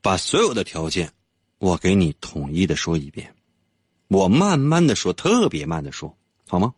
[0.00, 1.12] 把所有的条件，
[1.58, 3.34] 我给你统一的说一遍。
[4.06, 6.72] 我慢慢的说，特别慢的说，好吗？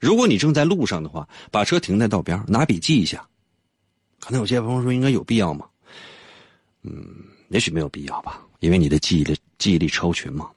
[0.00, 3.24] 如果你正在路上的话，把车停在道边，拿笔记一下。
[4.24, 5.66] 可能有些朋友说，应该有必要吗？
[6.82, 7.06] 嗯，
[7.50, 10.50] 也许没有必要吧，因为你的记忆力记忆力超群嘛。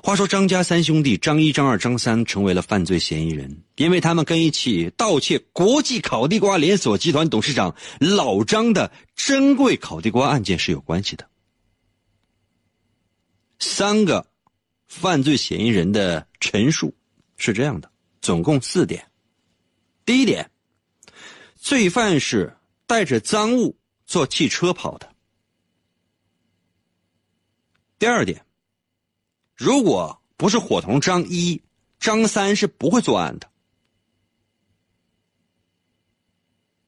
[0.00, 11.28] 话说张家三兄弟张一、张二、张三成为了犯罪嫌疑人，因为他们跟一起盗窃国际烤地瓜连锁集团董事长老张的珍贵烤地瓜案件是有关系的。
[13.58, 14.24] 三个
[14.86, 16.94] 犯罪嫌疑人的陈述
[17.36, 17.90] 是这样的，
[18.20, 19.04] 总共四点。
[20.04, 20.48] 第一点。
[21.64, 22.54] 罪犯是
[22.84, 25.10] 带着赃物坐汽车跑的。
[27.98, 28.44] 第二点，
[29.54, 31.62] 如果不是伙同张一、
[31.98, 33.50] 张三是不会作案的。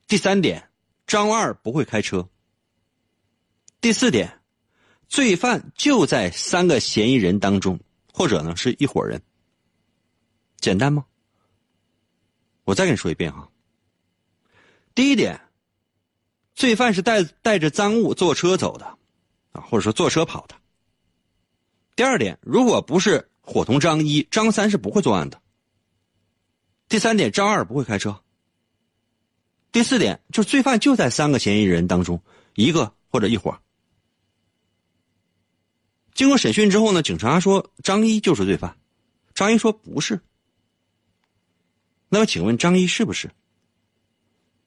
[0.06, 0.68] 第三点，
[1.06, 2.28] 张二不会开车。
[3.80, 4.42] 第四点，
[5.08, 7.80] 罪犯就在三个嫌疑人当中，
[8.12, 9.22] 或者呢是一伙人。
[10.58, 11.06] 简单吗？
[12.64, 13.50] 我再跟你说一遍哈。
[14.96, 15.38] 第一点，
[16.54, 18.86] 罪犯是带带着赃物坐车走的，
[19.52, 20.56] 啊，或者说坐车跑的。
[21.94, 25.38] 第二点，如果不是伙同张一、张三是不会作案的。
[26.88, 28.18] 第三点，张二不会开车。
[29.70, 32.18] 第四点，就是罪犯就在三个嫌疑人当中
[32.54, 33.54] 一个或者一伙。
[36.14, 38.74] 经过审讯之后呢，警察说张一就是罪犯，
[39.34, 40.18] 张一说不是。
[42.08, 43.30] 那么，请问张一是不是？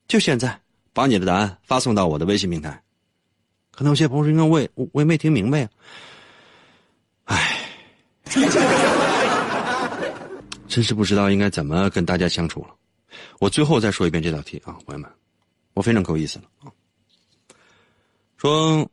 [0.10, 0.60] 就现在，
[0.92, 2.84] 把你的答案发送到我的微信平台。
[3.70, 5.70] 可能有些朋友：“应该我也我也没听明白呀。”
[7.26, 7.70] 唉，
[10.68, 12.76] 真是不知道应该怎么跟大家相处了。
[13.38, 15.08] 我最后再说一遍这道题啊，朋友们，
[15.76, 16.74] 我非常够意思了啊。
[18.38, 18.90] 说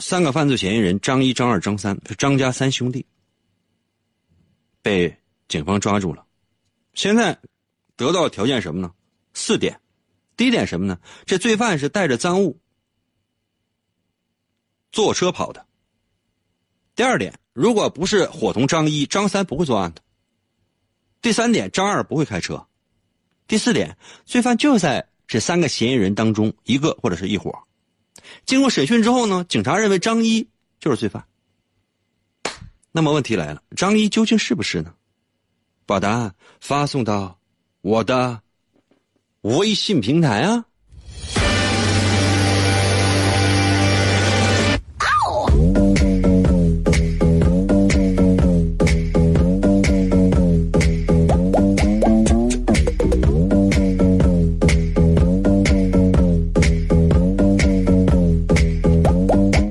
[0.00, 3.06] 三个犯罪嫌疑人张一、张二、张三是张家三兄弟，
[4.82, 5.16] 被
[5.48, 6.22] 警方抓住了。
[6.92, 7.38] 现在
[7.96, 8.92] 得到的条件什么呢？
[9.32, 9.78] 四点。
[10.36, 10.98] 第一点什么呢？
[11.26, 12.58] 这罪犯是带着赃物
[14.90, 15.66] 坐车跑的。
[16.94, 20.02] 第二点，如果不是伙同张一、张三，不会作案的。
[21.20, 22.66] 第三点，张二不会开车。
[23.46, 27.56] 第四点，罪犯就在这三个嫌疑人当中一个或者是一伙。
[28.46, 30.48] 经过审讯之后呢，警察认为张一
[30.80, 31.26] 就是罪犯。
[32.90, 34.94] 那么问题来了，张一究竟是不是呢？
[35.84, 37.38] 把答案发送到
[37.82, 38.42] 我的。
[39.42, 40.64] 微信平台啊！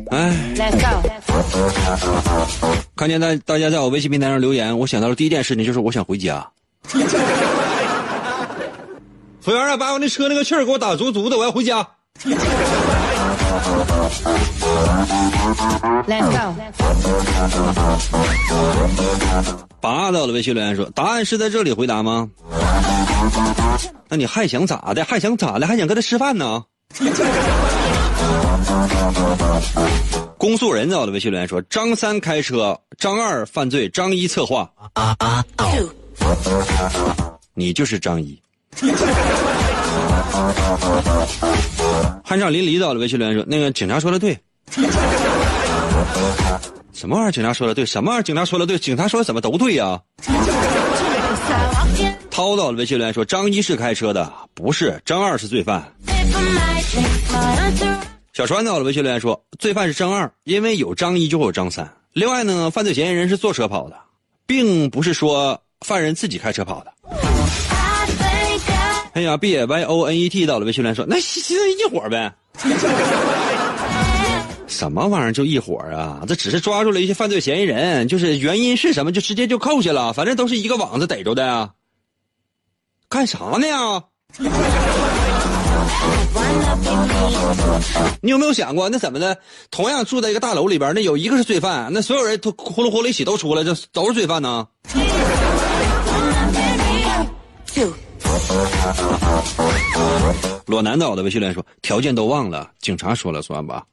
[0.09, 0.36] 哎，
[2.97, 6.45] 看见大大家在我微信平台上留言，我想到的第一件事情就是我想回家。
[9.41, 11.87] 服务员啊，把我那车那个气儿给我打足足的，我要回家。
[16.07, 16.53] Let's go。
[19.79, 22.29] 拔到了微信留言说：“答案是在这里回答吗？”
[24.07, 25.03] 那你还想咋的？
[25.03, 25.65] 还想咋的？
[25.65, 26.63] 还想跟他吃饭呢？
[30.37, 34.69] 公诉人在我的微信留言说：张三开车，张二犯罪，张一策划。
[34.93, 35.89] 啊啊哦
[37.55, 38.39] 你就是张一。
[42.25, 44.36] 酣畅淋漓的微信留言说：“那个警察说的对。
[46.93, 47.32] ”什么玩意儿？
[47.32, 47.86] 警察说的对？
[47.86, 48.23] 什么玩意儿？
[48.23, 48.79] 警察说的对？
[48.79, 49.99] 警察说的怎么都对呀？
[52.32, 55.84] 涛到了微信留言说：“张一是开车的，不是张二是罪犯。
[58.34, 61.88] ”小川到了微信留言说：“罪犯是张二，因为有张一就会有张三。
[62.13, 63.95] 另外呢，犯罪嫌疑人是坐车跑的，
[64.47, 66.91] 并不是说犯人自己开车跑的。”
[69.14, 72.34] 哎呀，B Y O N E T 到了微信留言说：“那现在一伙呗。
[74.68, 76.24] ”什么玩意儿就一伙啊？
[76.28, 81.72] 这只是抓住了一些犯罪嫌疑人，就是原因是什么就直接就扣下了，反正都是一个网子逮着的呀。
[83.09, 84.03] 干啥呢呀？
[88.22, 89.38] 你有没有想过，那怎么的？
[89.70, 94.66] 同样住在一个大楼里边，那有一个是罪犯，那所有人都呼噜呼噜一起都出来，这都是罪犯呢？
[100.65, 103.83] 裸男岛的微信留言说：“条件都忘了，警察说了算吧。”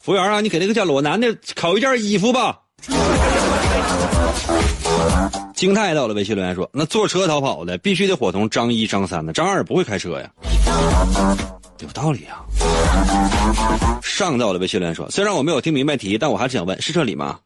[0.00, 2.58] 服务员啊，你给那个叫裸男的烤一件衣服吧。
[5.54, 10.30] 金泰到了微信留言说：“那坐车逃跑的必须得伙同张一、张三的，张二不会开车呀。”
[11.80, 12.44] 有道理啊。
[14.02, 17.38] 上到了微信留言说：“虽然我没有听明白题，但我还是想问，是这里吗？”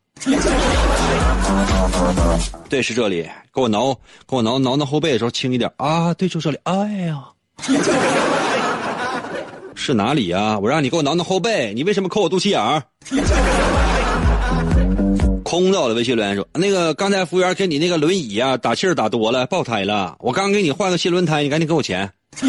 [2.68, 3.28] 对，是这里。
[3.54, 3.92] 给我挠，
[4.26, 6.14] 给我挠挠挠后背的时候轻一点啊！
[6.14, 6.58] 对，就这里。
[6.62, 6.72] 哎
[7.06, 7.22] 呀，
[9.74, 10.58] 是哪里呀？
[10.58, 12.82] 我让你给我挠挠后背，你为什么抠我肚脐眼儿？
[15.44, 20.16] 空到了微信留言说：“那个刚才服务员给你那个轮椅呀打气儿打多了，爆胎了。
[20.20, 22.10] 我刚给你换个新轮胎，你赶紧给我钱。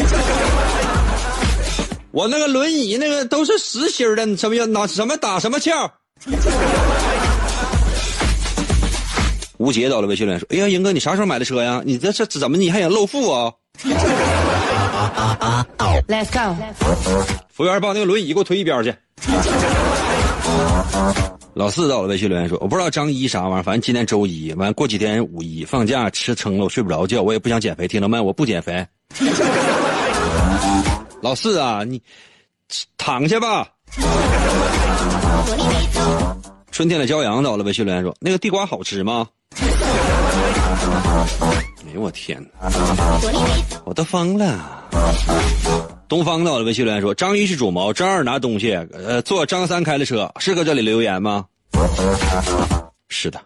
[2.11, 5.91] 我那个轮椅那个都是实心的，什么要拿什么打什么气儿？”
[9.63, 11.81] 吴杰到了微信留言说：“哎呀，英哥，你啥时候买的车呀？
[11.85, 13.49] 你这这怎么你还想露富啊
[16.05, 16.53] ？”Let's go。
[17.47, 18.93] 服务员把那个轮椅给我推一边去。
[21.53, 28.19] 老四到了微信留言说：“我不知道张一啥玩意儿，反正今天周一，完过几天五一放假吃撑了，我睡不着觉，我也不想减肥，听到没？
[28.19, 28.85] 我不减肥。
[31.21, 32.01] 老四啊，你
[32.97, 33.65] 躺下吧。”
[36.73, 39.59] 春天的骄阳到了微信留言说：“那个地瓜好吃吗？”哎
[41.93, 42.71] 呦我天哪！
[43.85, 44.89] 我都疯了。
[46.07, 51.45] 东方到了微信留言说：“张一是主谋，张二拿东西，呃，坐张三开的车，是搁这里留言吗？”
[53.07, 53.39] 是的。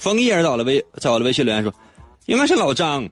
[0.00, 1.72] 枫叶到了微在我的微信留言说
[2.26, 3.08] ：“应该是老张。”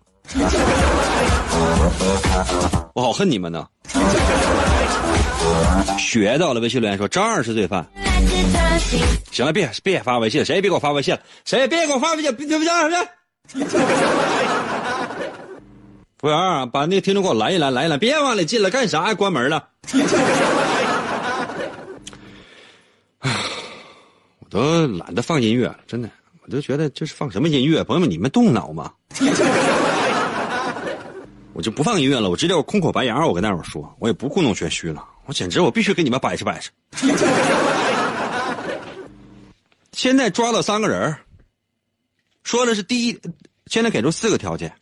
[2.94, 3.64] 我好恨你们呢。
[5.99, 7.86] 学到了微信留言说：“张二是罪犯。”
[9.30, 13.09] 行了，别别发微信了，谁也别给我发微信了，谁也别给我发微信，别别别别！
[16.18, 19.14] 服务员，把那个听众给我拦一拦，拦一拦，别往里进了，干啥呀？
[19.14, 19.68] 关门了。
[24.38, 26.09] 我都懒得放音乐了，真的，
[26.42, 28.92] 我都觉得就是放什么音乐，朋友们，你们动脑吗？
[31.53, 36.72] 我就不放音乐了，我直接我空口白牙，我跟大伙说，我也不故弄玄虚了，我简直我必须给你们摆扯摆扯。
[39.93, 41.16] 现在抓到三个人
[42.45, 43.20] 说的是第一，
[43.66, 44.72] 现在给出四个条件。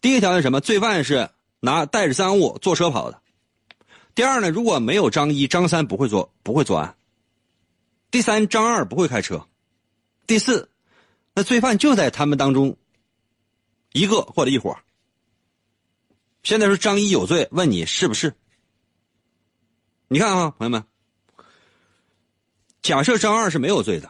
[0.00, 0.60] 第一个条件什么？
[0.60, 1.28] 罪犯是
[1.60, 3.20] 拿带着赃物坐车跑的。
[4.14, 6.96] 第二呢，如果没有张一、张三不会做不会作案。
[8.10, 9.46] 第三，张二不会开车。
[10.26, 10.70] 第四，
[11.34, 12.76] 那罪犯就在他们当中
[13.92, 14.74] 一个或者一伙。
[16.44, 18.32] 现在说张一有罪，问你是不是？
[20.08, 20.84] 你看啊，朋友们。
[22.80, 24.08] 假设张二是没有罪的，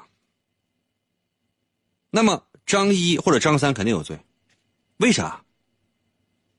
[2.11, 4.19] 那么张一或者张三肯定有罪，
[4.99, 5.43] 为啥？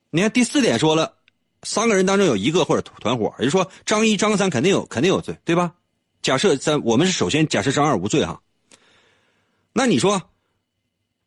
[0.10, 1.18] 你看第四点说了，
[1.62, 5.76] 三个人当中有一个或者团伙，也就是说张一、张三肯定有肯定有罪，对吧？
[6.24, 8.42] 假设咱我们是首先假设张二无罪哈，
[9.72, 10.20] 那你说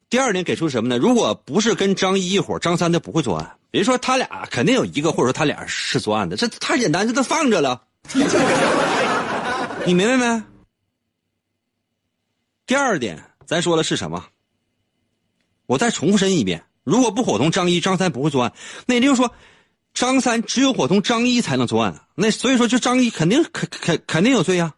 [0.09, 0.99] 第二点给出什么呢？
[0.99, 3.57] 如果不是跟张一一伙，张三他不会作案。
[3.71, 7.87] 比如说他俩肯定有一个或者说他俩是作案的，这太简单，这都放着了，
[9.87, 10.43] 你明白没？
[12.67, 14.27] 第二点，咱说的是什么？
[15.67, 18.53] 我再重申一遍：如果不伙同张一、张三，不会作案。
[18.87, 19.33] 那也就是说，
[19.95, 22.01] 张三只有伙同张一才能作案。
[22.15, 24.75] 那所以说，就张一肯定肯肯肯定有罪呀，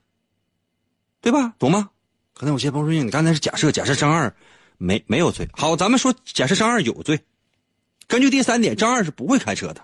[1.20, 1.54] 对吧？
[1.58, 1.90] 懂吗？
[2.34, 4.34] 可能有些朋友说：“你刚才是假设，假设张二
[4.76, 7.20] 没没有罪。”好，咱们说假设张二有罪，
[8.06, 9.82] 根据第三点，张二是不会开车的，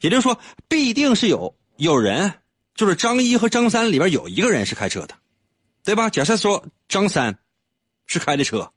[0.00, 2.32] 也就是说，必定是有有人，
[2.78, 5.14] 就是张一和张三里边有一个人是开车的，
[5.84, 6.08] 对吧？
[6.08, 7.36] 假设说张三
[8.06, 8.70] 是开的车，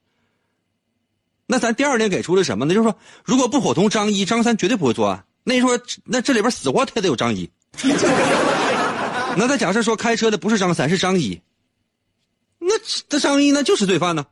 [1.45, 2.73] 那咱第二点给出了什么呢？
[2.73, 5.23] 就是说，如果不伙同张一、张三，绝对不会作案。
[5.43, 7.47] 那你说，那这里边死活他得有张一。
[9.37, 11.39] 那再假设说开车的不是张三，是张一，
[12.57, 12.73] 那
[13.07, 14.25] 这张一那就是罪犯呢。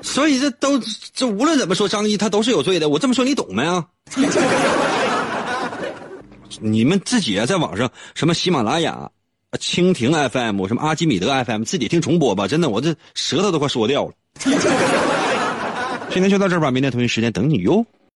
[0.00, 0.80] 所以这都
[1.12, 2.88] 这无论怎么说，张一他都是有罪的。
[2.88, 3.84] 我这么说你懂没啊？
[6.60, 9.10] 你们自己啊，在网上什么喜马拉雅、
[9.52, 12.46] 蜻蜓 FM、什么阿基米德 FM，自己听重播吧。
[12.48, 14.12] 真的，我这舌头都快说掉了。
[16.10, 17.84] 今天就到这儿吧，明天同一时间等你哟。